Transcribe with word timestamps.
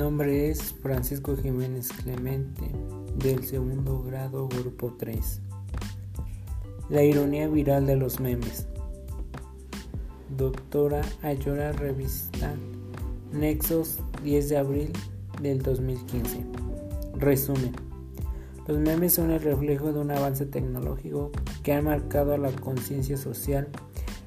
nombre 0.00 0.48
es 0.48 0.72
Francisco 0.80 1.36
Jiménez 1.36 1.90
Clemente, 1.90 2.62
del 3.16 3.44
segundo 3.44 4.02
grado, 4.02 4.48
grupo 4.48 4.96
3. 4.98 5.42
La 6.88 7.02
ironía 7.02 7.46
viral 7.48 7.84
de 7.84 7.96
los 7.96 8.18
memes. 8.18 8.66
Doctora 10.38 11.02
Ayora 11.20 11.72
Revista 11.72 12.54
Nexos 13.30 13.98
10 14.24 14.48
de 14.48 14.56
abril 14.56 14.92
del 15.42 15.60
2015. 15.60 16.46
Resumen. 17.18 17.72
Los 18.66 18.78
memes 18.78 19.12
son 19.12 19.30
el 19.32 19.42
reflejo 19.42 19.92
de 19.92 20.00
un 20.00 20.12
avance 20.12 20.46
tecnológico 20.46 21.30
que 21.62 21.74
ha 21.74 21.82
marcado 21.82 22.32
a 22.32 22.38
la 22.38 22.52
conciencia 22.52 23.18
social, 23.18 23.68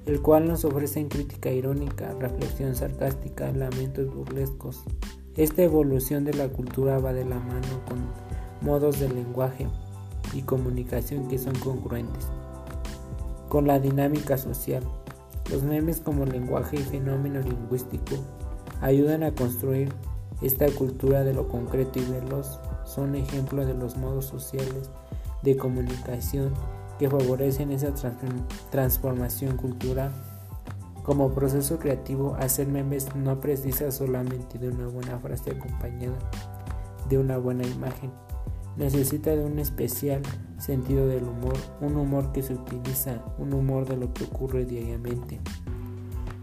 el 0.05 0.21
cual 0.21 0.48
nos 0.48 0.66
ofrece 0.66 1.08
crítica 1.08 1.49
irónica, 1.49 2.13
reflexión 2.20 2.76
sarcástica, 2.76 3.52
lamentos 3.52 4.13
burlescos. 4.13 4.84
Esta 5.36 5.64
evolución 5.64 6.26
de 6.26 6.34
la 6.34 6.48
cultura 6.48 7.00
va 7.00 7.12
de 7.12 7.26
la 7.26 7.40
mano 7.40 7.84
con 7.88 7.98
modos 8.62 9.00
de 9.00 9.10
lenguaje 9.10 9.68
y 10.32 10.44
comunicación 10.44 11.28
que 11.28 11.40
son 11.40 11.56
congruentes 11.56 12.28
con 13.50 13.66
la 13.66 13.80
dinámica 13.80 14.38
social. 14.38 14.84
Los 15.52 15.64
memes 15.64 16.00
como 16.00 16.26
lenguaje 16.26 16.78
y 16.78 16.84
fenómeno 16.84 17.40
lingüístico 17.40 18.16
ayudan 18.82 19.23
a 19.23 19.34
construir 19.34 19.92
esta 20.42 20.68
cultura 20.72 21.23
de 21.23 21.34
lo 21.34 21.48
concreto 21.48 22.00
y 22.00 22.06
veloz. 22.06 22.59
Son 22.84 23.16
ejemplos 23.16 23.66
de 23.66 23.73
los 23.73 23.98
modos 23.98 24.26
sociales 24.26 24.92
de 25.42 25.58
comunicación 25.58 26.54
que 27.00 27.09
favorecen 27.09 27.72
esa 27.72 27.92
transformación 28.70 29.58
cultural. 29.58 30.12
Como 31.04 31.34
proceso 31.34 31.78
creativo, 31.80 32.36
hacer 32.40 32.68
memes 32.68 33.14
no 33.16 33.40
precisa 33.40 33.92
solamente 33.92 34.58
de 34.58 34.70
una 34.70 34.88
buena 34.88 35.20
frase 35.20 35.52
acompañada 35.52 36.18
de 37.09 37.18
una 37.18 37.38
buena 37.38 37.68
imagen 37.68 38.12
necesita 38.78 39.36
de 39.36 39.46
un 39.46 39.59
especial 39.59 40.22
sentido 40.58 41.08
del 41.08 41.24
humor, 41.24 41.56
un 41.81 41.96
humor 41.96 42.31
que 42.31 42.42
se 42.42 42.54
utiliza, 42.54 43.24
un 43.38 43.54
humor 43.54 43.88
de 43.88 43.98
lo 43.98 44.14
que 44.14 44.24
ocurre 44.24 44.66
diariamente. 44.66 45.40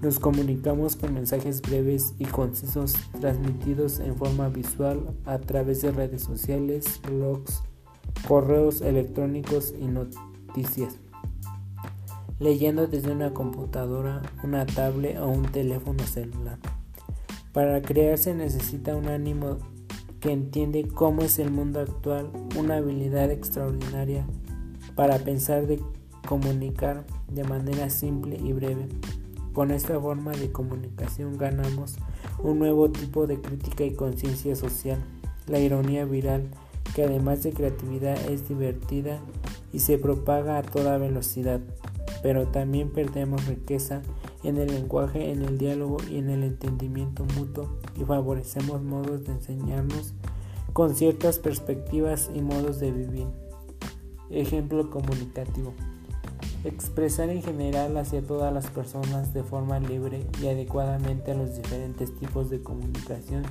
Nos 0.02 0.18
comunicamos 0.18 0.96
con 0.96 1.12
mensajes 1.12 1.60
breves 1.60 2.14
y 2.18 2.24
concisos 2.24 2.94
transmitidos 3.20 4.00
en 4.00 4.16
forma 4.16 4.48
visual 4.48 5.14
a 5.26 5.38
través 5.38 5.82
de 5.82 5.90
redes 5.90 6.22
sociales, 6.22 7.00
blogs, 7.06 7.62
correos 8.26 8.80
electrónicos 8.80 9.74
y 9.78 9.86
noticias. 9.86 10.98
Leyendo 12.40 12.86
desde 12.86 13.12
una 13.12 13.34
computadora, 13.34 14.22
una 14.42 14.64
tablet 14.64 15.18
o 15.18 15.28
un 15.28 15.42
teléfono 15.42 16.02
celular. 16.06 16.58
Para 17.52 17.82
crear 17.82 18.16
se 18.16 18.34
necesita 18.34 18.96
un 18.96 19.08
ánimo 19.08 19.58
que 20.20 20.32
entiende 20.32 20.88
cómo 20.88 21.20
es 21.20 21.38
el 21.38 21.50
mundo 21.50 21.80
actual, 21.80 22.30
una 22.56 22.78
habilidad 22.78 23.30
extraordinaria 23.30 24.26
para 24.94 25.18
pensar 25.18 25.66
de 25.66 25.80
comunicar 26.26 27.04
de 27.28 27.44
manera 27.44 27.90
simple 27.90 28.38
y 28.42 28.54
breve. 28.54 28.88
Con 29.52 29.70
esta 29.70 30.00
forma 30.00 30.32
de 30.32 30.50
comunicación 30.50 31.36
ganamos 31.36 31.96
un 32.42 32.58
nuevo 32.58 32.90
tipo 32.90 33.26
de 33.26 33.38
crítica 33.38 33.84
y 33.84 33.92
conciencia 33.92 34.56
social, 34.56 34.98
la 35.46 35.58
ironía 35.58 36.06
viral, 36.06 36.48
que 36.94 37.04
además 37.04 37.42
de 37.42 37.52
creatividad 37.52 38.16
es 38.30 38.48
divertida 38.48 39.20
y 39.72 39.80
se 39.80 39.98
propaga 39.98 40.56
a 40.56 40.62
toda 40.62 40.96
velocidad, 40.96 41.60
pero 42.22 42.48
también 42.48 42.90
perdemos 42.90 43.46
riqueza 43.46 44.02
en 44.42 44.58
el 44.58 44.68
lenguaje, 44.68 45.30
en 45.30 45.42
el 45.42 45.58
diálogo 45.58 45.98
y 46.10 46.18
en 46.18 46.30
el 46.30 46.42
entendimiento 46.42 47.24
mutuo 47.36 47.78
y 48.00 48.04
favorecemos 48.04 48.82
modos 48.82 49.24
de 49.24 49.32
enseñarnos 49.32 50.14
con 50.72 50.94
ciertas 50.94 51.38
perspectivas 51.38 52.30
y 52.34 52.40
modos 52.40 52.80
de 52.80 52.92
vivir. 52.92 53.26
Ejemplo 54.30 54.90
comunicativo. 54.90 55.74
Expresar 56.62 57.30
en 57.30 57.42
general 57.42 57.96
hacia 57.96 58.22
todas 58.22 58.52
las 58.52 58.66
personas 58.68 59.32
de 59.32 59.42
forma 59.42 59.80
libre 59.80 60.26
y 60.42 60.48
adecuadamente 60.48 61.32
a 61.32 61.34
los 61.34 61.56
diferentes 61.56 62.14
tipos 62.18 62.50
de 62.50 62.62
comunicación, 62.62 63.44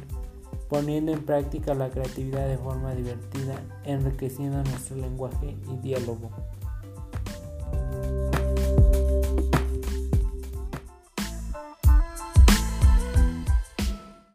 poniendo 0.69 1.11
en 1.11 1.25
práctica 1.25 1.73
la 1.73 1.89
creatividad 1.89 2.47
de 2.47 2.57
forma 2.57 2.93
divertida, 2.93 3.59
enriqueciendo 3.83 4.63
nuestro 4.63 4.95
lenguaje 4.97 5.57
y 5.67 5.77
diálogo. 5.77 6.29